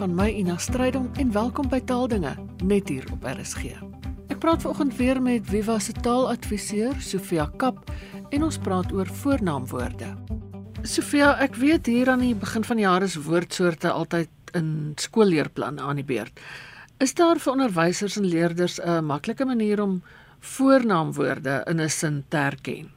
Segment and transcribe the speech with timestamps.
[0.00, 2.30] van my Ina Strydom en welkom by Taaldinge
[2.64, 3.74] net hier op RSG.
[4.32, 7.90] Ek praat vanoggend weer met Viva se taaladviseur Sofia Kap
[8.32, 10.08] en ons praat oor voornaamwoorde.
[10.88, 15.84] Sofia, ek weet hier aan die begin van die jaar is woordsoorte altyd in skoolleerplanne
[15.84, 16.40] aan die beurt.
[16.96, 20.00] Is daar vir onderwysers en leerders 'n maklike manier om
[20.40, 22.88] voornaamwoorde in 'n sin te herken?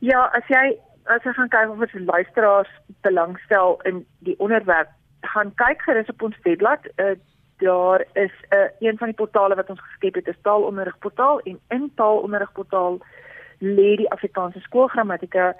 [0.00, 2.72] Ja, as jy as jy gaan kyk of ons luisteraars
[3.02, 4.88] belangstel in die onderwerp,
[5.26, 6.88] gaan kyk gerus op ons webblad.
[6.96, 7.16] Uh,
[7.56, 11.60] daar is 'n uh, een van die portale wat ons geskep het, is Taalonderrigportaal en
[11.68, 12.98] in Taalonderrigportaal
[13.58, 15.54] lê die Afrikaanse skoolgrammatika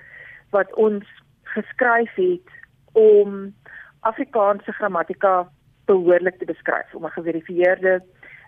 [0.50, 1.04] wat ons
[1.42, 2.48] geskryf het
[2.92, 3.54] om
[4.00, 5.48] Afrikaanse grammatika
[5.84, 8.02] behoorlik te beskryf, om 'n geverifieerde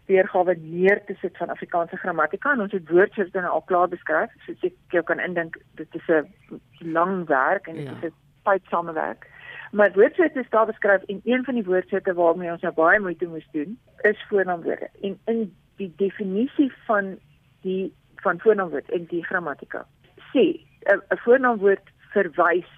[0.06, 4.32] weergawe neer te sit van Afrikaanse grammatika en ons het woordsoorte nou al klaar beskryf
[4.46, 7.92] soos ek jou kan indink dit is 'n lang werk en dit ja.
[7.92, 9.26] is 'n tydsaame werk
[9.70, 13.26] maar woordsoorte is daar beskryf en een van die woordsoorte waarmee ons nou baie moeite
[13.26, 17.18] moes doen is voornaamwoorde en in die definisie van
[17.60, 19.86] die van voornaamwoord en die grammatika
[20.32, 20.44] sê
[20.88, 22.70] 'n voornaamwoord verwys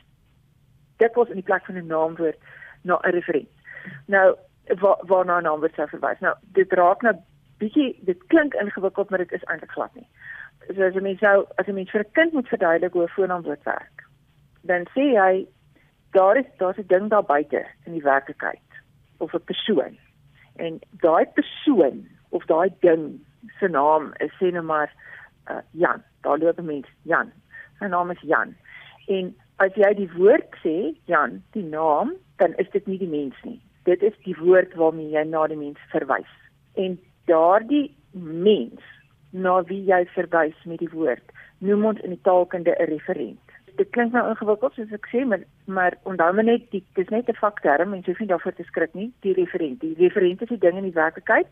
[0.96, 2.38] dikwels in die plek van 'n naamwoord
[2.82, 3.48] na 'n referent
[4.06, 4.36] nou
[4.78, 6.18] waar waarna 'n naam word sou verwys.
[6.20, 7.14] Nou, dit raak nou
[7.58, 10.06] bietjie dit klink ingewikkeld, maar dit is eintlik glad nie.
[10.74, 13.08] So as 'n mens nou as 'n mens vir 'n kind moet verduidelik hoe 'n
[13.08, 14.06] voornaamwoord werk,
[14.60, 15.46] dan sê hy
[16.10, 18.68] daar is daar's 'n ding daar buite in die werklikheid
[19.18, 19.98] of 'n persoon.
[20.56, 23.26] En daai persoon of daai ding
[23.58, 24.92] se naam is sê nou maar
[25.50, 26.02] uh, Jan.
[26.20, 27.32] Daar loop 'n mens, Jan.
[27.78, 28.54] Sy naam is Jan.
[29.06, 33.34] En as jy die woord sê, Jan, die naam, dan is dit nie die mens
[33.42, 36.32] nie dit is die woord waarmee jy na die mens verwys.
[36.78, 36.98] En
[37.30, 38.82] daardie mens
[39.30, 41.24] na wie jy verwys met die woord,
[41.58, 43.49] noem ons in die taalkunde 'n referent.
[43.80, 47.28] Dit klink nou ingewikkeld soos ek sê, maar maar onthou maar net dit is net
[47.32, 49.80] 'n fakterm en jy hoef nie daarvoor te skrik nie, die referent.
[49.80, 51.46] Die referent is die ding in die werklikheid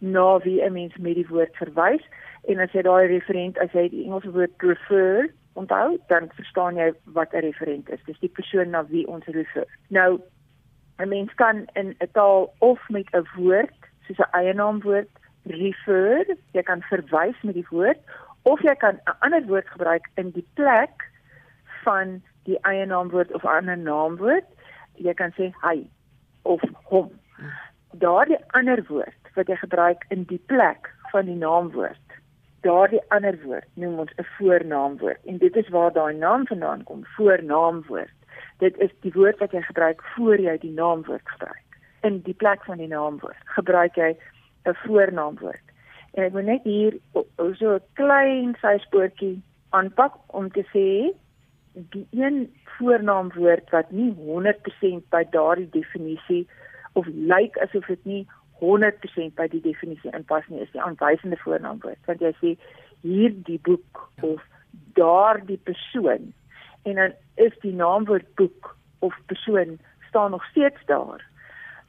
[0.00, 2.04] na wie 'n mens met die woord verwys
[2.48, 6.92] en as jy daai referent as jy die Engelse woord refer onthou, dan verstaan jy
[7.04, 8.00] wat 'n referent is.
[8.06, 9.66] Dis die persoon na wie ons refer.
[9.88, 10.20] Nou
[10.98, 13.76] 'n mens kan in 'n taal of met 'n woord,
[14.06, 15.10] soos 'n eienaamwoord,
[15.44, 17.98] refer, jy kan verwys met die woord
[18.42, 21.04] of jy kan 'n ander woord gebruik in die plek
[21.88, 22.18] van
[22.48, 24.48] die eienaamwoord of 'n ander naamwoord.
[24.94, 25.86] Jy kan sê hy
[26.42, 27.10] of hom.
[27.92, 32.06] Daardie ander woord wat jy gebruik in die plek van die naamwoord.
[32.60, 37.04] Daardie ander woord noem ons 'n voornaamwoord en dit is waar daai naam vandaan kom,
[37.16, 38.18] voornaamwoord
[38.58, 41.64] dit is die woord wat jy gebruik voor jy die naamwoord gebruik.
[42.06, 44.16] In die plek van die naamwoord gebruik jy
[44.64, 45.64] 'n voornaamwoord.
[46.14, 46.98] En ek wil net hier
[47.58, 51.14] so 'n klein syspoortjie aanpak om te sê
[51.72, 52.48] die een
[52.78, 56.46] voornaamwoord wat nie 100% by daardie definisie
[56.92, 58.22] of lyk asof dit nie
[58.60, 62.54] 100% by die definisie inpas nie is die aanwysende voornaamwoord want jy sê
[63.06, 64.42] hier die boek of
[64.98, 66.32] daardie persoon
[66.82, 71.26] en dan is die naamwoord boek of persoon staan nog steeds daar.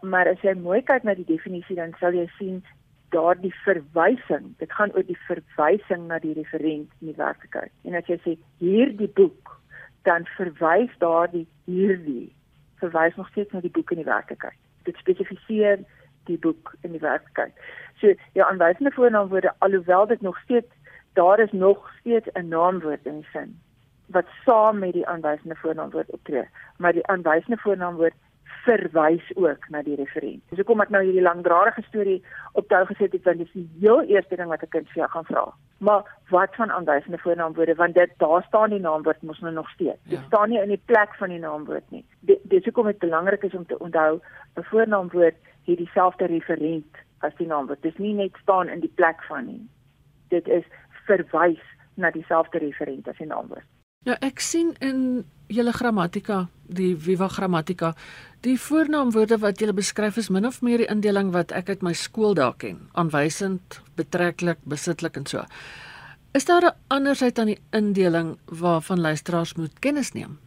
[0.01, 2.61] Maar as jy mooi kyk na die definisie dan sal jy sien
[3.13, 7.71] daardie verwysing, dit gaan oor die verwysing na die referent in die werklikheid.
[7.83, 9.55] En as jy sê hierdie boek,
[10.09, 12.27] dan verwys daardie hierdie
[12.81, 14.57] verwys nog steeds na die boek in die werklikheid.
[14.87, 15.81] Dit spesifiseer
[16.29, 17.53] die boek in die werklikheid.
[18.01, 20.71] So ja, aanwysende voornaamwoorde alhoewel dit nog steeds
[21.13, 23.57] daar is nog steeds 'n naamwoord in sin
[24.05, 26.47] wat saam met die aanwysende voornaamwoord optree,
[26.77, 30.41] maar die aanwysende voornaamwoord verwys ook na die referent.
[30.49, 33.69] Dis hoekom ek nou hierdie langdradige storie op tou gesit het want dit is die
[33.79, 35.45] heel eerste ding wat 'n kind vir jou gaan vra.
[35.79, 40.03] Maar wat van aanwysende voornaamwoorde want dit daar staan die naamwoord mos nou nog steeds.
[40.03, 40.25] Dit ja.
[40.25, 42.05] staan nie in die plek van die naamwoord nie.
[42.43, 44.19] Dis hoekom dit belangrik is om te onthou
[44.55, 45.35] 'n voornaamwoord
[45.65, 47.81] het dieselfde referent as die naamwoord.
[47.81, 49.69] Dit is nie net staan in die plek van nie.
[50.27, 50.63] Dit is
[51.05, 51.61] verwys
[51.93, 53.65] na dieselfde referent as die naamwoord.
[54.07, 57.93] Ja, ek sien in julle grammatika, die Viva grammatika,
[58.45, 61.93] die voornaamwoorde wat julle beskryf is min of meer die indeling wat ek uit my
[61.97, 65.43] skool daar ken, aanwysend, betreklik, besitlik en so.
[66.37, 70.39] Is daar 'n andersheid aan die indeling waarvan luisteraars moet kennis neem?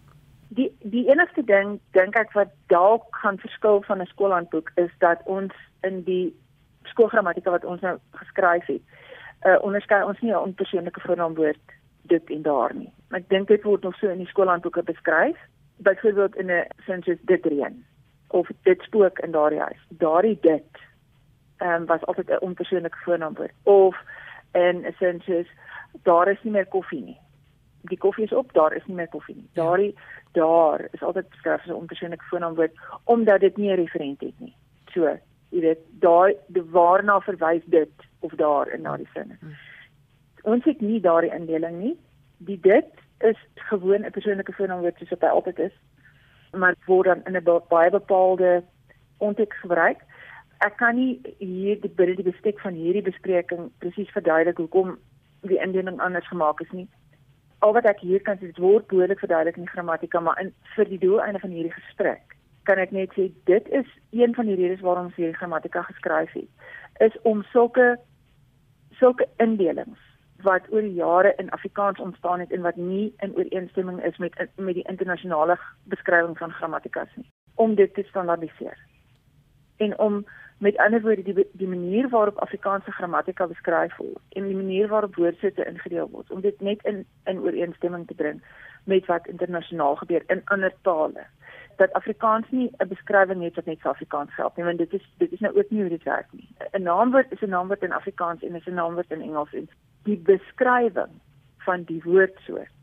[0.49, 5.21] Die die enigste ding dink ek wat dalk gaan verskil van 'n skoolhandboek is dat
[5.25, 6.35] ons in die
[6.83, 8.83] skoolgrammatika wat ons nou geskryf het,
[9.45, 12.93] uh onderskei ons nie 'n onpersoonlike voornaamwoord dit en daar nie.
[13.11, 15.37] Ek dink dit word nog so in die skoolhandboeke beskryf,
[15.77, 17.85] byvoorbeeld in 'n sin soos dit reën
[18.29, 19.83] of dit spook in daardie huis.
[19.89, 20.71] Daardie dit
[21.57, 23.97] ehm um, was altyd 'n onpersoonlike voornaamwoord of
[24.53, 25.49] in 'n sin soos
[26.03, 27.21] daar is nie meer koffie nie.
[27.83, 29.49] die koffie is op, daar is nie meer koffie nie.
[29.53, 29.63] Ja.
[29.65, 29.95] Daardie
[30.33, 32.73] daar is altyd beskryf as 'n onpersoonlike voornaamwoord
[33.05, 34.55] omdat dit nie 'n referent het nie.
[34.93, 35.19] So,
[35.49, 36.37] jy weet, daai
[36.71, 39.39] waarna verwys dit of daar in daardie sin.
[40.43, 41.97] Ons het nie daardie indeling nie.
[42.39, 45.73] Die dit is gewoon 'n persoonlike voornaamwoord soos wat hy altyd is,
[46.53, 48.65] maar word dan in 'n baie bepaalde
[49.19, 50.01] konteks gebruik.
[50.59, 54.99] Ek kan nie hier die binne die bestek van hierdie bespreking presies verduidelik hoekom
[55.41, 56.89] die indeling anders gemaak is nie.
[57.59, 60.55] Al wat ek hier kan sê, dit word behoorlik verduidelik in die grammatika, maar in
[60.75, 64.55] vir die doeleinde van hierdie gesprek kan ek net sê dit is een van die
[64.55, 66.49] redes waarom ons hierdie grammatika geskryf het,
[66.99, 67.97] is om sulke
[68.91, 70.12] sulke indelings
[70.43, 74.49] wat oor die jare in Afrikaans ontstaan het en wat nie in ooreenstemming is met
[74.57, 77.31] met die internasionale beskrywing van grammatikas nie.
[77.55, 78.79] Om dit te standaardiseer.
[79.77, 80.25] En om
[80.63, 85.15] met ander woorde die die manier waarop Afrikaanse grammatika beskryf word en die manier waarop
[85.15, 88.43] woordsoorte ingedeel word om dit net in in ooreenstemming te bring
[88.85, 91.25] met wat internasionaal gebeur in ander tale.
[91.77, 95.09] Dat Afrikaans nie 'n beskrywing het wat net vir Afrikaans geld nie want dit is
[95.19, 96.49] dit is nou ook nie hoe dit werk nie.
[96.73, 99.69] 'n naamwoord is 'n naamwoord in Afrikaans en is 'n naamwoord in Engels en
[100.05, 101.21] die beskrywing
[101.67, 102.79] van die woordsoort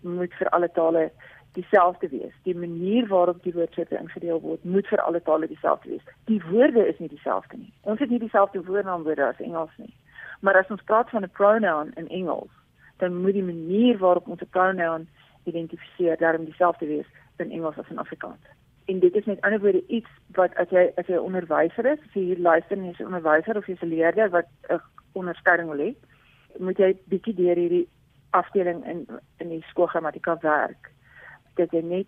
[0.00, 1.10] moet vir alle tale
[1.56, 2.32] dieselfde wees.
[2.42, 6.08] Die manier waarop die woordsoorte ingedeel word, moet vir alle tale dieselfde wees.
[6.30, 7.72] Die woorde is nie dieselfde nie.
[7.80, 9.94] Ons het nie dieselfde woordnaamwoorde as Engels nie.
[10.40, 12.52] Maar as ons praat van 'n pronoun in Engels,
[12.96, 15.08] dan moet die manier waarop ons 'n pronoun
[15.44, 17.06] identifiseer daarom dieselfde wees
[17.36, 18.44] in Engels as in Afrikaans.
[18.86, 22.12] En dit is met ander woorde iets wat as jy as 'n onderwyser is, as
[22.12, 24.80] jy hier luister en jy's 'n onderwyser of jy's 'n leerder wat 'n
[25.12, 25.94] onderskeiding wil hê,
[26.58, 27.88] moet jy bietjie deur hierdie
[28.30, 29.06] afdeling in
[29.38, 30.90] in die skoolgrammatika werk
[31.56, 32.06] dat jy net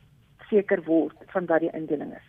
[0.49, 2.29] seker word van wat die indeling is.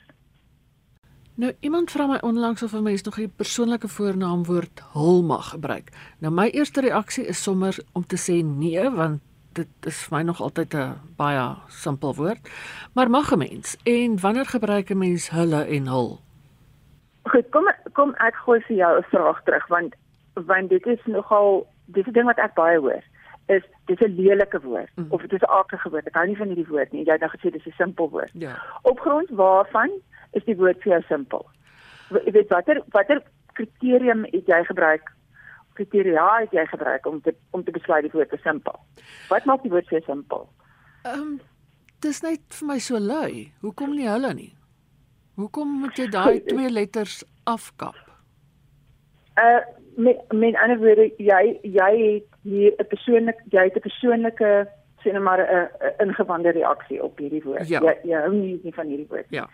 [1.39, 5.92] Nou iemand vra my onlangs of 'n mens nog 'n persoonlike voornaamwoord hul mag gebruik.
[6.19, 9.21] Nou my eerste reaksie is sommer om te sê nee want
[9.54, 12.50] dit is vir my nog altyd 'n baie simpel woord.
[12.94, 16.19] Maar mag 'n mens en wanneer gebruik 'n mens hulle en hul?
[17.24, 19.95] Goed, kom kom ek gooi vir jou 'n vraag terug want
[20.33, 23.04] want dit is nogal dis 'n ding wat ek baie hoor
[23.50, 25.08] is dis 'n lelike woord mm.
[25.10, 26.08] of dit is 'n aardige woord.
[26.08, 27.06] Ek hou nie van hierdie woord nie.
[27.06, 28.32] Jy het nou gesê dis 'n simpel woord.
[28.34, 28.54] Ja.
[28.82, 29.92] Op grond waarvan
[30.32, 31.46] is die woord vir jou simpel?
[32.10, 33.22] Jy weet watter watter
[33.54, 35.12] kriterium het jy gebruik?
[35.74, 38.80] Kriteria het jy gebruik om te om te besluit die woord is simpel.
[39.30, 40.50] Wat maak die woord vir simpel?
[41.04, 41.40] Ehm um,
[42.00, 43.52] dis net vir my so lui.
[43.62, 44.54] Hoekom nie hulle nie?
[45.36, 48.09] Hoekom moet jy daai twee letters afkap?
[49.44, 54.68] Uh met met ander woorde jy jy het hier 'n persoonlik jy het 'n persoonlike
[55.02, 55.70] sê net maar 'n
[56.08, 57.68] ingewande reaksie op hierdie woord.
[57.68, 57.82] Ja.
[57.82, 59.26] Jy jy hou nie nie van hierdie woord.
[59.30, 59.50] Ja.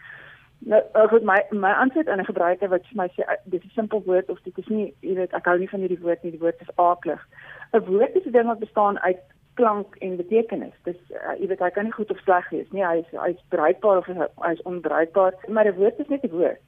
[0.60, 4.04] Nou goed my my antwoord aan 'n gebruiker wat vir my sê dis 'n simpel
[4.06, 6.40] woord of dit is nie jy weet ek hou nie van hierdie woord nie die
[6.40, 7.28] woord is aaklig.
[7.74, 9.20] 'n Woord is 'n ding wat bestaan uit
[9.54, 10.74] klank en betekenis.
[10.84, 12.86] Dis uh, jy weet hy kan nie goed of sleg wees nie.
[12.86, 16.30] Hy is hy is bruikbaar of hy is onbruikbaar, maar 'n woord is net 'n
[16.30, 16.62] woord.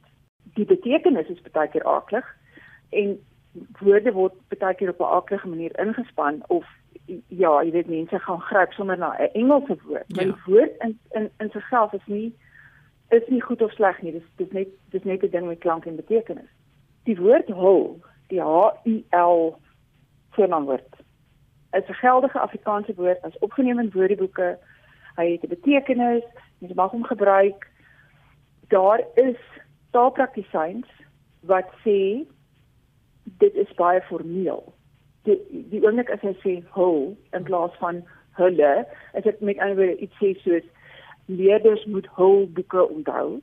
[0.54, 2.24] Die betekenis is baie keer aaklig
[2.90, 3.18] en
[3.78, 6.66] woorde word baie keer op 'n aardige manier ingespan of
[7.28, 10.08] ja, jy weet mense gaan gryp sommer na 'n Engelse woord.
[10.14, 10.32] Maar ja.
[10.32, 12.34] die woord in in in sigself is nie
[13.08, 14.12] is nie goed of sleg nie.
[14.12, 16.50] Dis dis net dis net 'n ding met klank en betekenis.
[17.04, 19.56] Die woord hul, die H U L
[20.30, 20.96] voornaamwoord.
[21.72, 24.58] Is 'n geldige Afrikaanse woord as opgeneem in woordeboeke.
[25.16, 26.24] Hy het 'n betekenis,
[26.58, 27.70] mens mag hom gebruik.
[28.68, 29.36] Daar is
[29.90, 30.86] taalpraktisyns
[31.40, 32.26] wat sê
[33.38, 34.64] dit is baie formeel.
[35.28, 35.38] Die
[35.72, 38.02] die oomblik as hy sê hul in plaas van
[38.38, 38.72] hulle,
[39.14, 40.66] as dit met ander woorde iets sê soos
[41.28, 43.40] leerders moet hul boeke onthou,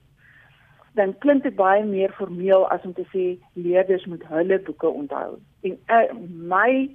[0.95, 5.35] dan klink dit baie meer formeel as om te sê leerders moet hulle boeke onthou.
[5.67, 6.07] En uh,
[6.55, 6.89] my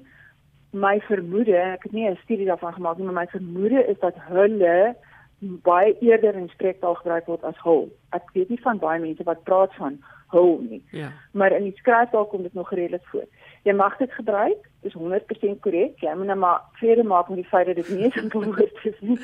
[0.71, 4.15] my vermoede, ek het nie 'n studie daarvan gemaak nie, maar my vermoede is dat
[4.31, 4.95] hulle
[5.41, 7.89] baie eerder in spreektaal gebruik word as hul.
[8.13, 9.99] Ek weet nie van baie mense wat praat van
[10.31, 10.83] hul nie.
[10.91, 11.13] Ja.
[11.33, 13.27] Maar in die skryftaal kom dit nog redelik voor.
[13.63, 16.01] Jy mag dit gebruik, dis 100% korrek.
[16.01, 18.85] Jy moet net maar vrede maak met die feit dat dit nie 'n simpel woord
[18.85, 19.19] is nie.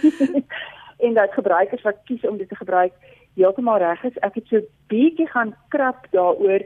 [1.07, 2.93] en dat gebruikers wat kies om dit te gebruik
[3.35, 4.19] heeltemal reg is.
[4.25, 6.65] Ek het so bietjie gaan krap daaroor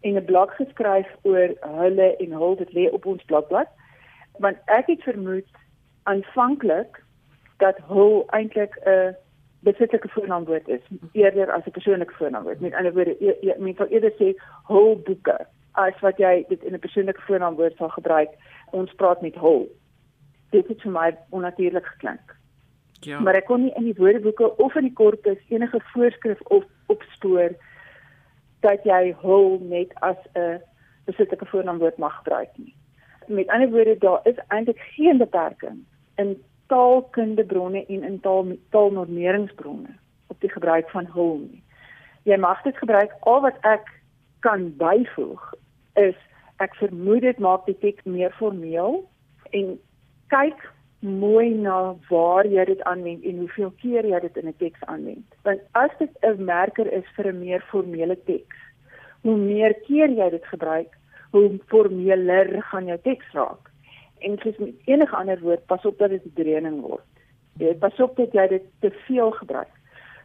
[0.00, 3.68] en 'n blog geskryf oor hulle en hul dit lê op ons blogblad.
[4.38, 5.48] Want ek het vermoed
[6.02, 7.02] aanvanklik
[7.58, 9.16] dat hul eintlik 'n
[9.60, 10.80] besitlike voornaamwoord is
[11.12, 12.60] eerder as 'n persoonlike voornaamwoord.
[12.60, 14.34] Met ander woorde, jy, jy moet eerder sê
[14.66, 18.30] hul boeke as wat jy dit in 'n persoonlike voornaamwoord sal gebruik.
[18.70, 19.68] Ons praat met hul.
[20.50, 22.36] Dit het vir my onnatuurlik geklink.
[23.00, 23.20] Ja.
[23.20, 27.54] Maar ek kon nie in die woordeboeke of in die korpus enige voorskrif op opspoor
[28.60, 30.60] dat jy hul net as 'n
[31.04, 32.74] besitlike voornaamwoord mag gebruik nie.
[33.26, 39.94] Met ander woorde, daar is eintlik geen beperking in taalkundebronne en in taal taalnormeringsbronne
[40.32, 41.62] op die gebruik van hul nie.
[42.28, 43.88] Jy mag dit gebruik al wat ek
[44.46, 45.46] kan byvoeg
[46.00, 46.18] is
[46.64, 49.00] ek vermoed dit maak die teks meer formeel
[49.56, 49.72] en
[50.32, 50.62] kyk
[51.00, 55.26] mooi na waar jy dit aanwend en hoeveel keer jy dit in 'n teks aanwend.
[55.44, 58.58] Want as dit 'n merker is vir 'n meer formele teks,
[59.22, 60.92] hoe meer keer jy dit gebruik,
[61.32, 63.69] hoe formeler gaan jou teks raak
[64.20, 67.06] en soos met enige ander woord, pas op dat dit 'n dreuning word.
[67.58, 69.72] Jy pas op dat jy dit te veel gebruik.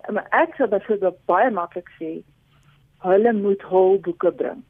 [0.10, 2.24] Maar ek sou byvoorbeeld baie maklik sê
[3.06, 4.64] hulle moet hul boeke bring.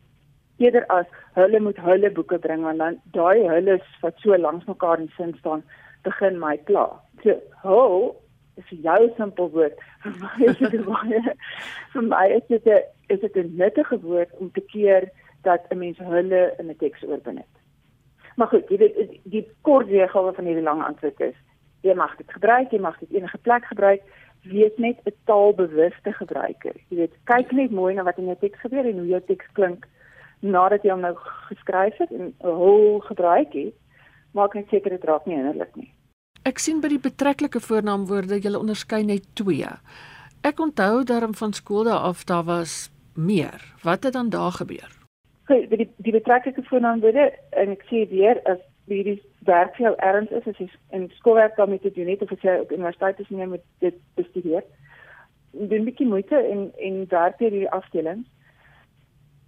[0.58, 5.00] Eerder as hulle moet hulle boeke bring want dan daai hulle wat so langs mekaar
[5.00, 5.64] in sin staan,
[6.04, 6.86] begin my kla.
[7.24, 8.16] So hul
[8.56, 9.80] is jou simpel woord.
[10.04, 11.22] Vir my is dit baie
[11.94, 12.82] vir my is dit 'n
[13.14, 15.10] is dit 'n nuttige woord om te keer
[15.44, 17.52] dat 'n mens hulle in 'n teks oorbenut.
[18.36, 21.36] Maar goed, jy weet die kort weergawe van hierdie lang antwoord is
[21.86, 24.02] jy mag dit gebruik, jy mag dit enige plek gebruik,
[24.46, 26.76] wees net 'n taalbewuste gebruiker.
[26.90, 29.46] Jy weet, kyk net mooi na wat in jou teks gebeur en hoe jou teks
[29.54, 29.88] klink
[30.42, 31.16] nadat jy hom nou
[31.50, 33.74] geskryf het en 'n hol gebruik het.
[34.34, 35.92] Maak net seker dit raak nie innerlik nie.
[36.44, 39.70] Ek sien by die betreklike voornaamwoorde jy onderskei net twee.
[40.44, 43.74] Ek onthou daarom van skool daar af daar was meer.
[43.84, 44.95] Wat het dan daar gebeur?
[45.46, 50.32] Okay, die die betreklike voornaamwoorde en ek sê weer as hierdie werk vir jou erns
[50.34, 50.66] is as jy
[50.98, 54.64] in skoolwerk daarmee te doen het of as jy op universiteit is moet dit bestudeer.
[55.54, 58.26] Doen 'n bietjie moeite en en werk hier hierdie afdelings.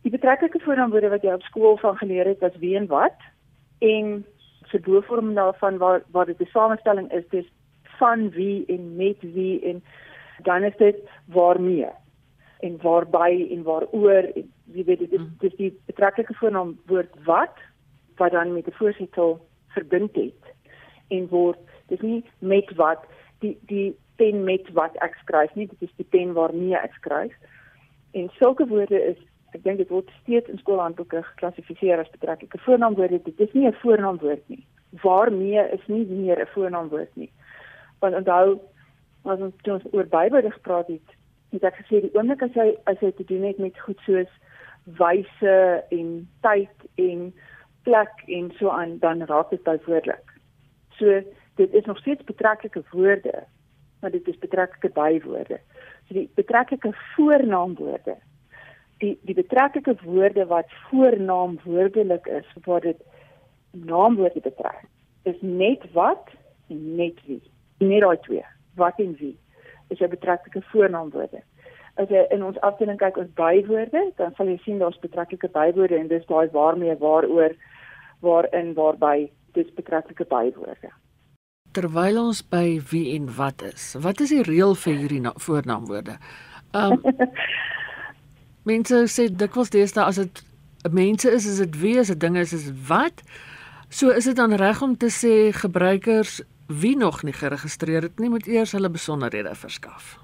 [0.06, 3.18] Die betreklike voornaamwoorde wat jy op skool van geleer het was wie en wat
[3.82, 4.26] en
[4.70, 7.50] vir boevorm daarvan waar waar dit 'n samestelling is dis
[7.98, 9.82] van wie en met wie en
[10.44, 11.90] dan is dit waarmee
[12.60, 15.36] en waarby en waaroor en jy weet dit is mm.
[15.40, 17.56] dis die betreklike voornaam woord wat
[18.18, 20.44] wat dan met 'n voorsitel verbind het
[21.08, 23.06] en word dis nie met wat
[23.40, 27.34] die die pen met wat ek skryf nie dit is die pen waarmee ek skryf.
[28.12, 29.20] En sulke woorde is
[29.56, 33.22] ek dink dit word steeds in skoolhandboeke geklassifiseer as betreklike voornaamwoorde.
[33.24, 34.66] Dit is nie 'n voornaamwoord nie.
[35.04, 37.32] Waarmee is nie meer 'n voornaamwoord nie.
[38.00, 38.60] Want onthou
[39.24, 41.16] as ons toe oor Bybel gepraat het
[41.52, 44.32] het ek gesê die oomblik as jy as jy te doen het met goed soos
[44.96, 47.34] wyse en tyd en
[47.84, 50.32] plek en so aan dan raak dit byvoorbeeld.
[50.90, 51.22] So
[51.56, 53.44] dit is nog steeds betrekkelike woorde,
[54.00, 55.60] maar dit is betrekkelike bywoorde.
[56.08, 58.18] So die betrekkelike voornaamwoorde.
[58.98, 63.02] Die die betrekkelike woorde wat voornaam woordelik is waar dit
[63.72, 64.84] naamwoorde betrek.
[65.24, 66.30] Is net wat
[66.68, 67.42] en net wie.
[67.78, 69.38] Net daai twee, wat en wie
[69.88, 71.44] is 'n betrekkelike voornaamwoorde
[72.02, 75.98] as jy in ons afdeling kyk ons bywoorde, dan sal jy sien daar's betrekkelike bywoorde
[75.98, 77.56] en dis daai waarmee waaroor
[78.26, 80.92] waarin waarby dis betrekkelike bywoorde.
[81.78, 86.18] Terwyl ons by wie en wat is, wat is die reël vir hierdie voornaamwoorde?
[86.74, 87.02] Um
[88.68, 90.42] Mense sê dikwels deesdae as dit
[90.92, 93.24] mense is, is dit wie, as dit dinge is, is dit wat?
[93.88, 98.30] So is dit dan reg om te sê gebruikers wie nog nie geregistreer het nie
[98.30, 100.18] moet eers hulle besonderhede verskaf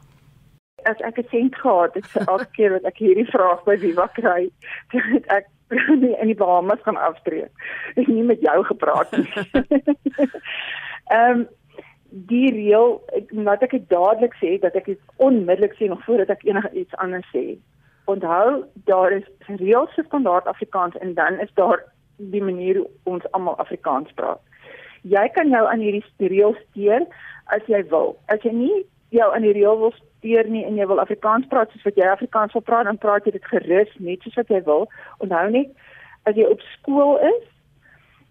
[0.89, 4.07] as ek 'n sent gehad het vir elke keer wat ek hierdie vraag by Viva
[4.07, 4.49] kry,
[5.13, 5.47] het ek
[6.03, 7.47] nie in die Bahamas gaan aftree.
[7.95, 9.27] Ek nie met jou gepraat nie.
[11.11, 11.47] Ehm um,
[12.29, 12.99] die reël
[13.45, 17.25] wat ek dadelik sê dat ek dit onmiddellik sê nog voordat ek enige iets anders
[17.33, 17.57] sê.
[18.05, 21.81] Onthou, daar is reëls vir standaard Afrikaans en dan is daar
[22.17, 24.41] die manier hoe ons almal Afrikaans praat.
[25.01, 27.07] Jy kan jou aan hierdie reëls steur
[27.55, 28.13] as jy wil.
[28.29, 31.71] As jy nie jou aan die reël wil steur nie en jy wil Afrikaans praat
[31.71, 34.61] soos wat jy Afrikaans wil praat, dan praat jy dit gerus net soos wat jy
[34.63, 34.87] wil.
[35.19, 35.73] Onthou net
[36.23, 37.43] as jy op skool is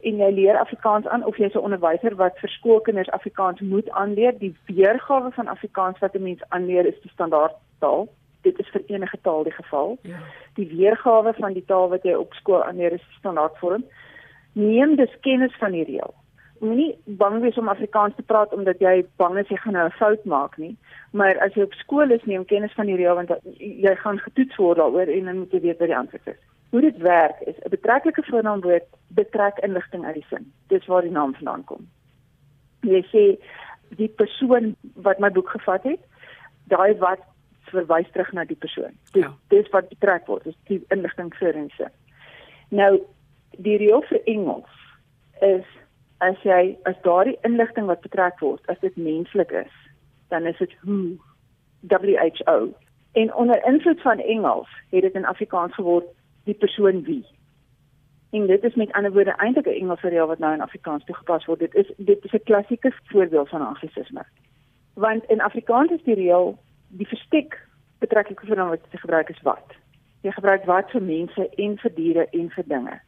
[0.09, 4.33] en jy leer Afrikaans aan of jy's 'n onderwyser wat vir skoolkinders Afrikaans moet aanleer,
[4.39, 8.09] die weergawe van Afrikaans wat 'n mens aanleer is die standaard taal.
[8.43, 9.99] Dit is vir enige taal die geval.
[10.03, 10.19] Ja.
[10.55, 13.85] Die weergawe van die taal wat jy op skool aanleer is die standaardvorm.
[14.53, 16.15] Neem dus kennis van die reël
[16.63, 19.99] moenie bang wees om Afrikaans te praat omdat jy bang is jy gaan nou 'n
[19.99, 20.77] fout maak nie.
[21.11, 24.57] Maar as jy op skool is, neem kennis van die reël want jy gaan getoets
[24.57, 26.41] word daaroor en dan moet jy weet wat die antwoord is.
[26.71, 30.53] Hoe dit werk is 'n betrekkelike voornaamwoord betrek inligting uit die sin.
[30.69, 31.89] Dis waar die naam vandaan kom.
[32.81, 33.39] Jy sê
[33.97, 36.01] die persoon wat my boek gevat het,
[36.65, 37.21] daai wat
[37.73, 38.95] verwys terug na die persoon.
[39.13, 39.35] Dis ja.
[39.49, 41.93] dis wat betrek word, dis die inligting vir in sin.
[42.69, 43.01] Nou
[43.59, 44.71] die reël vir Engels
[45.41, 45.65] is
[46.23, 49.75] as jy as daardie inligting wat betrek word, as dit menslik is,
[50.31, 51.19] dan is dit who
[51.91, 52.73] WHO.
[53.13, 56.07] En onder invloed van Engels het dit in Afrikaans geword
[56.45, 57.27] die persoon wie.
[58.31, 61.45] En dit is met ander woorde eintlik 'n Engelse reël wat nou in Afrikaans toegepas
[61.45, 61.59] word.
[61.59, 64.25] Dit is dit is 'n klassieke voorbeeld van anglisisme.
[64.95, 69.75] Want in Afrikaans is die reël die verstek betrekklik vir wat jy gebruik is wat.
[70.21, 73.01] Jy gebruik wat vir mense en vir diere en vir dinge.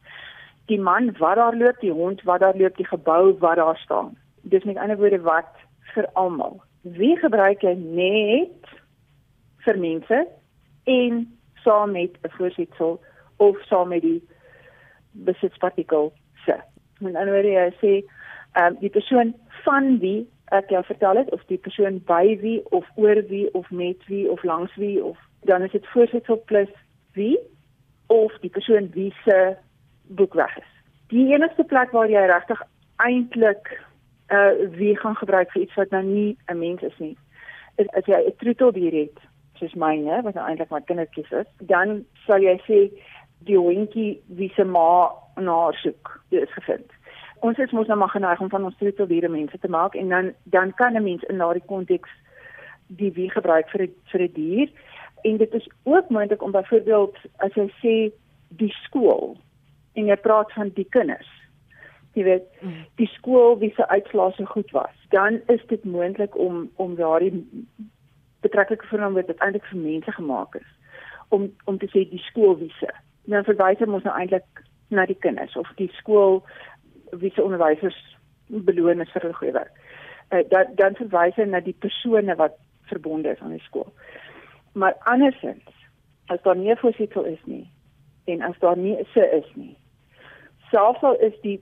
[0.65, 4.17] Die man wat daar loop, die hond wat daar loop, die gebou wat daar staan.
[4.41, 5.51] Dis met ander woorde wat
[5.93, 6.61] vir almal.
[6.81, 8.73] Wie gebruik jy net
[9.65, 10.27] vir mense
[10.83, 11.25] en
[11.63, 13.01] saam met 'n voorsetsel
[13.37, 14.21] of saam met die
[15.11, 16.13] besitspartikel
[16.45, 16.55] se.
[16.99, 17.93] En dan word jy sê,
[18.53, 22.59] ehm um, die persoon van wie ek jou vertel het of die persoon by wie
[22.71, 25.17] of oor wie of met wie of langs wie of
[25.49, 26.69] dan is dit voorsetsel plus
[27.13, 27.37] wie
[28.07, 29.55] of die persoon wie se
[30.07, 30.71] boek weg is.
[31.07, 32.61] Die enigste plek waar jy regtig
[32.97, 33.71] eintlik
[34.33, 37.17] uh wie gaan gebruik vir iets wat nou nie 'n mens is nie.
[37.77, 39.19] Is as jy 'n troeteldier het,
[39.53, 42.79] soos myne wat nou eintlik my kindertjies is, dan sal jy sê
[43.45, 46.91] die hondjie wie se ma na soek, dit is gevind.
[47.39, 50.33] Ons is mos nou maar geneig om van ons troeteldiere mense te maak en dan
[50.43, 52.09] dan kan 'n mens in daardie konteks
[52.87, 54.69] die wie gebruik vir 'n vir 'n dier
[55.23, 57.95] en dit is ook moontlik om byvoorbeeld as jy sê
[58.49, 59.37] die skool
[59.95, 61.31] en jy praat van die kinders.
[62.13, 62.47] Jy weet
[62.95, 67.67] die skool wie se uitslae so goed was dan is dit moontlik om om daardie
[68.39, 70.71] betrekkelike vernaam wat eintlik vir mense gemaak is
[71.35, 72.89] om om te sê die skool wie se.
[73.25, 76.43] Dan verwys ons nou eintlik na die kinders of die skool
[77.11, 78.01] wie se onderwysers
[78.47, 79.79] beloon is vir hulle goeie werk.
[80.33, 82.59] Uh, dan dan verwys hy na die persone wat
[82.91, 83.87] verbonde is aan die skool.
[84.73, 85.71] Maar andersins
[86.33, 87.65] as daar nie 'n voorsitter is nie
[88.25, 89.77] en as daar nie 'n se is nie
[90.71, 91.59] selfs al is die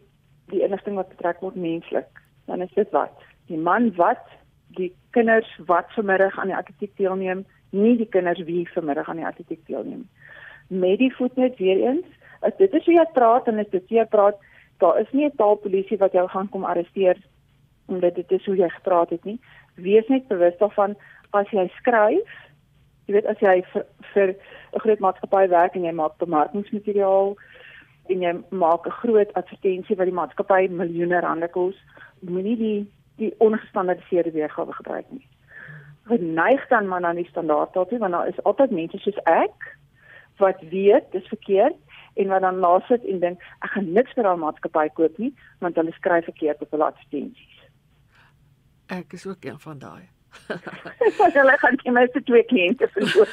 [0.51, 2.09] die inligting wat betrek word menslik,
[2.45, 4.25] dan is dit wat die man wat
[4.77, 9.25] die kinders wat vanmiddag aan die atletiek deelneem, nie die kinders wie vanmiddag aan die
[9.25, 10.03] atletiek deelneem.
[10.67, 12.05] Met die voetnet weer eens,
[12.41, 14.39] as dit is hoe jy praat en as dit jy praat,
[14.83, 17.17] daar is nie 'n taalpolisie wat jou gaan kom arresteer
[17.85, 19.39] omdat dit is hoe jy gepraat het nie.
[19.75, 20.95] Wees net bewus daarvan
[21.31, 22.29] as jy skryf,
[23.05, 23.63] jy weet as jy
[24.13, 24.35] vir
[24.73, 27.35] 'n groot maatskappy werk en jy maak bemarkingsmateriaal,
[28.11, 31.75] en jy maak 'n groot advertensie wat die maatskappy miljoene rande kos,
[32.19, 35.27] moenie die die ongestandardiseerde weergawe gebruik nie.
[36.09, 39.77] Geneig dan maar aan die standaard daartoe want daar is altyd mense soos ek
[40.37, 41.77] wat weet dis verkeerd
[42.13, 45.33] en wat dan laat sit en dink ek gaan niks vir daai maatskappy koop nie
[45.59, 47.57] want hulle skryf verkeerd op hulle advertensies.
[48.87, 50.09] Ek is ook een van daai.
[51.39, 53.29] hulle gaan my se twee kliënte verloor.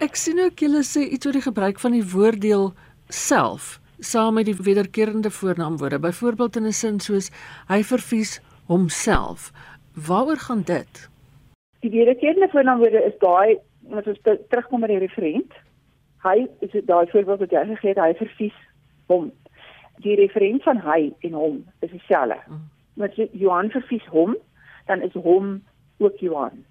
[0.00, 2.72] Ek sien ook julle sê iets oor die gebruik van die woorddeel
[3.08, 7.30] self saam met die wederkerende voornaamwoorde, byvoorbeeld in 'n sin soos
[7.68, 9.52] hy vervies homself.
[10.06, 11.10] Waaroor gaan dit?
[11.80, 15.52] Die wederkerende voornaamwoorde is daai wat ons terugkom by die referent.
[16.22, 18.58] Hy is daai voorbeeld wat jy gegee het, hy vervies
[19.06, 19.32] hom.
[19.96, 22.38] Die referent van hy en hom is dieselfde.
[22.48, 23.02] Mm.
[23.02, 24.36] As Johan vervies hom,
[24.86, 25.62] dan is hom
[25.98, 26.64] ook Johan.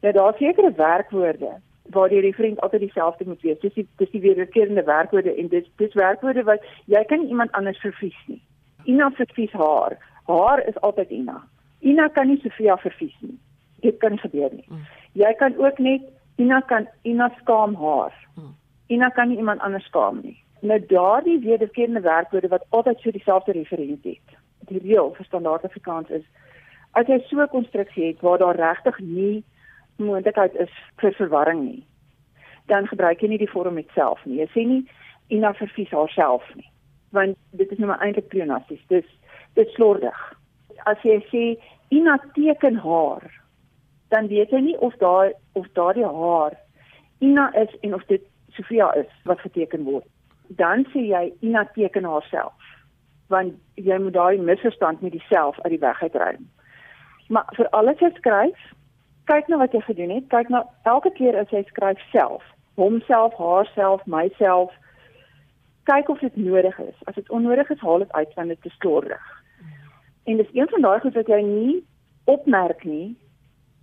[0.00, 3.60] Nou daar sekerre werkwoorde waar die referent altyd dieselfde moet wees.
[3.60, 7.78] Dis die dis die wederkerende werkwoorde en dis dis werkwoorde wat jy kan iemand anders
[7.78, 8.42] vervies nie.
[8.84, 9.98] Ina vervies haar.
[10.26, 11.42] Haar is altyd Ina.
[11.80, 13.38] Ina kan nie Sofia vervies nie.
[13.80, 14.64] Dit kan nie gebeur nie.
[14.68, 14.86] Mm.
[15.12, 16.02] Jy kan ook net
[16.36, 18.14] Ina kan Ina skaam haar.
[18.34, 18.54] Mm.
[18.86, 20.36] Ina kan nie iemand anders skaam nie.
[20.60, 24.36] Nou daardie wederkerende werkwoorde wat altyd so dieselfde referent het.
[24.68, 26.24] Die reël vir standaard Afrikaans is
[26.92, 29.44] as jy so 'n konstruksie het waar daar regtig nie
[30.00, 31.86] moontlikheid is vir verwarring nie.
[32.70, 34.40] Dan gebruik jy nie die vorm self nie.
[34.42, 34.82] Jy sê nie
[35.30, 36.66] Ina verfies haarself nie,
[37.14, 38.82] want dit is nou maar eintlik pleonasties.
[38.90, 39.06] Dis
[39.54, 40.18] dit slordig.
[40.90, 41.44] As jy sê
[41.94, 43.22] Ina teken haar,
[44.10, 46.58] dan weet jy nie of daar of daardie haar
[47.20, 48.22] Ina is en of dit
[48.56, 50.06] Sofia is wat geteken word.
[50.58, 52.70] Dan sê jy Ina teken haarself
[53.30, 56.48] want jy moet daai misverstand met dieself uit die weg uitruim.
[57.30, 58.62] Maar vir alles wat skryf,
[59.30, 60.28] kyk na wat jy gedoen het.
[60.32, 62.46] Kyk na elke keer as jy skryf self,
[62.80, 64.72] homself, haarself, myself.
[65.90, 66.96] Kyk of dit nodig is.
[67.10, 69.28] As dit onnodig is, haal dit uit want dit is slordig.
[70.26, 71.76] En dis een van daai goed wat jy nie
[72.30, 73.14] opmerk nie.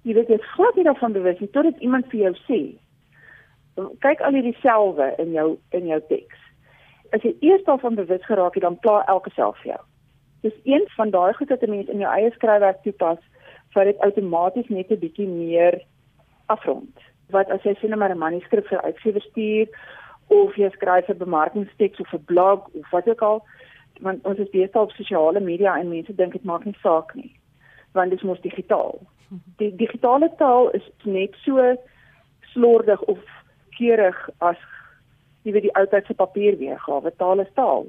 [0.08, 2.60] Jy weet jy glad nie daarvan bewus nie totdat iemand vir jou sê.
[4.04, 6.44] Kyk al hierdie selwe in jou in jou teks.
[7.16, 9.82] As jy eers daarvan bewus geraak het, dan pla elke self vir jou.
[10.46, 13.20] Dis een van daai goed wat 'n mens in jou eie skryfwerk toepas
[13.74, 15.82] wat dit outomaties net 'n bietjie meer
[16.46, 16.96] afrond.
[17.30, 19.68] Wat as jy sien nou maar 'n manuskrip vir uitgewer stuur
[20.28, 23.44] of jy skryf 'n bemarkingsteks of 'n blog of wat ook al,
[24.02, 27.32] want ons is besig op sosiale media en mense dink dit maak nie saak nie,
[27.92, 29.00] want dit is mos digitaal.
[29.58, 31.76] Die digitale taal is net so
[32.42, 33.20] slordig of
[33.78, 34.58] keurig as
[35.44, 37.88] jy weet die ou tyd se papier weergawe taal is taal.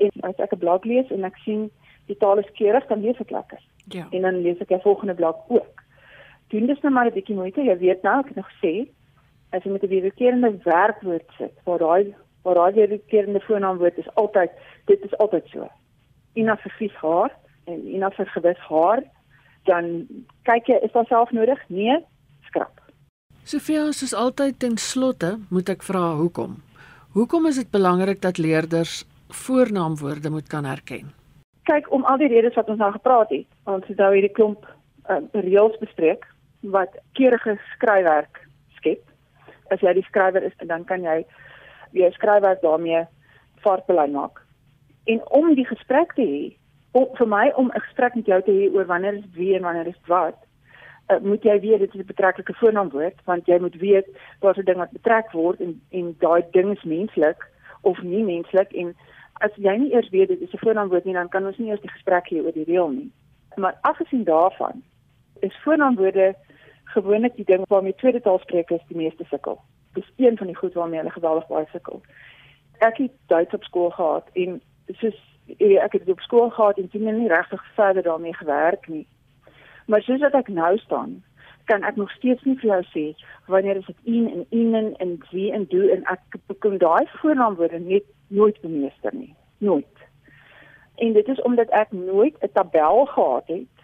[0.00, 1.70] En as ek 'n blad lees en ek sien
[2.06, 3.60] die taal is keurig, dan lees ek lekker.
[3.84, 4.06] Ja.
[4.10, 5.82] En dan lees ek die volgende blad ook.
[6.52, 7.62] Doen dis nou maar 'n bietjie moeite.
[7.62, 8.88] Jy weet nou, ek het nog sê
[9.50, 14.50] as jy met 'n wederkerende werkwoord sit, waar daai waar daai wederkerende voornaamwoord is altyd
[14.84, 15.68] dit is altyd so.
[16.34, 17.30] Ina vir vies haar
[17.64, 19.02] en Ina vir gewis haar,
[19.64, 20.06] dan
[20.42, 21.68] kyk jy is daar self nodig?
[21.68, 21.98] Nee,
[22.42, 22.80] skrap.
[23.44, 26.62] Sofia, soos altyd ten slotte moet ek vra hoekom.
[27.12, 31.12] Hoekom is dit belangrik dat leerders voornaamwoorde moet kan herken?
[31.68, 33.46] Kyk om al die redes wat ons nou gepraat het.
[33.64, 34.66] Ons het nou hierdie klomp
[35.10, 36.26] uh, reëls bespreek
[36.60, 38.40] wat keurige skryfwerk
[38.78, 39.02] skep.
[39.70, 41.22] As jy die skrywer is, dan kan jy
[41.92, 43.04] jou skryfwerk daarmee
[43.62, 44.42] vaartbelyn maak.
[45.04, 46.42] En om die gesprek te hê,
[46.92, 49.86] vir my om 'n gesprek met jou te hê oor wanneer is wie en wanneer
[49.86, 50.38] is wat,
[51.10, 54.06] uh, moet jy weet dit is 'n betreklike voornaamwoord want jy moet weet
[54.40, 57.48] daar's 'n ding wat betrek word en en daai ding is menslik
[57.80, 58.96] of nie menslik en
[59.42, 61.80] as jy nie eers weet dit is 'n voornaamwoord nie dan kan ons nie eers
[61.80, 63.10] die gesprek hê oor die reël nie.
[63.56, 64.82] Maar afgesien daarvan
[65.40, 66.34] is voornaamwoorde
[66.84, 69.60] gewoonlik die ding waarmee tweede taalsprekers die meeste sukkel.
[69.92, 72.00] Dis een van die goed waarmee hulle geweldig baie sukkel.
[72.78, 75.18] Ek het Duits op skool gehad en soos
[75.58, 79.06] ek het op skool gehad en sien nie regtig verder daarmee gewerk nie.
[79.86, 81.22] Maar soos ek nou staan,
[81.64, 83.04] kan ek nog steeds nie vir jou sê
[83.46, 87.78] wanneer is dit een en een en wie en do en ek kom daai voornaamwoorde
[87.78, 89.34] net nooit bemeester nie.
[89.58, 90.06] Nooit.
[90.96, 93.76] En dit is omdat ek nooit 'n tabel gehad het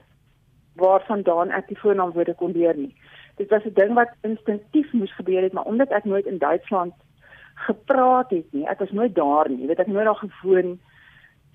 [0.75, 2.95] waarvandaan ek die voornaamwoorde kon leer nie.
[3.37, 6.95] Dit was 'n ding wat instinktief moes gebeur het, maar omdat ek nooit in Duitsland
[7.55, 10.79] gepraat het nie, ek was nooit daar nie, weet ek nooit daar gewoon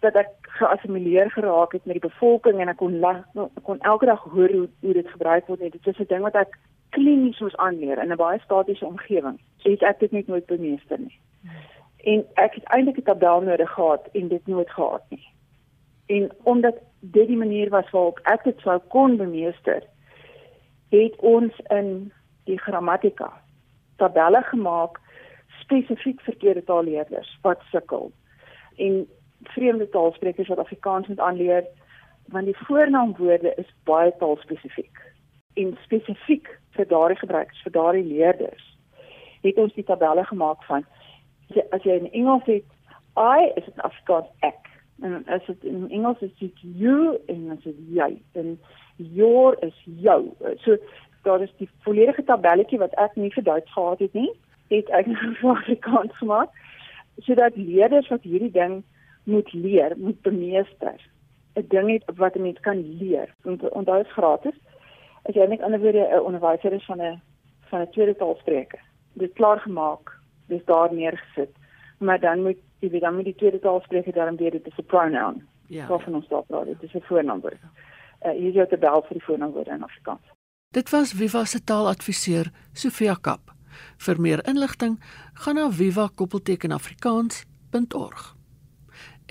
[0.03, 4.23] dat ek geassimileer geraak het met die bevolking en ek kon ek kon elke dag
[4.35, 5.59] hoor hoe hoe dit gebruik word.
[5.59, 6.57] Dit is 'n ding wat ek
[6.89, 9.39] klinies moes aanleer in 'n baie statiese omgewing.
[9.57, 11.19] So het ek dit net nooit bemeester nie.
[12.03, 15.27] En ek het eintlik 'n tabel nodig gehad en dit nooit gehad nie.
[16.05, 19.83] En omdat dit die manier was waarop ek dit sou kon bemeester,
[20.89, 22.11] het ons in
[22.43, 23.31] die grammatika
[23.95, 24.99] tabelle gemaak
[25.61, 28.11] spesifiek vir tweede taalleerders wat sukkel.
[28.75, 29.07] En
[29.49, 31.65] vreemde taalsprekers wat Afrikaans moet aanleer
[32.31, 35.01] want die voornaamwoorde is baie taalspesifiek.
[35.53, 38.69] En spesifiek vir daardie gebruikers vir daardie leerders
[39.43, 40.85] het ons die tabelle gemaak van
[41.75, 42.65] as jy in Engels het
[43.19, 44.69] I is dit Afrikaans ek
[45.03, 48.55] en as dit in Engels is dit you en as dit jy en
[48.95, 50.31] your is jou.
[50.63, 50.77] So
[51.27, 54.31] daar is die volledige tabelletjie wat ek nie vir Duits gehad het nie
[54.71, 56.49] het ek vir Afrikaans gemaak
[57.27, 58.81] sodat leerders wat hierdie ding
[59.23, 61.11] moet leer, moet bemeester.
[61.53, 63.35] 'n Ding het wat 'n mens kan leer.
[63.43, 64.55] En onthou is gratis.
[65.23, 67.21] As jy net ander woorde 'n onderwyser is van 'n
[67.69, 68.79] van 'n tweede taalspreker.
[69.13, 71.49] Dit klaar gemaak, dis daar neergesit.
[71.97, 74.85] Maar dan moet jy weet dan moet die tweede taalspreker daarom weet dit is 'n
[74.85, 75.47] pronoun.
[75.67, 75.89] Ja.
[75.89, 77.61] Of van ons daar praat, dit is 'n voornaamwoord.
[78.25, 80.31] Uh, hier is jou tabel vir die voornaamwoorde in Afrikaans.
[80.71, 83.51] Dit was Viva se taaladviseur Sofia Kap.
[83.97, 88.42] Vir meer inligting, gaan na viva-afrikaans.org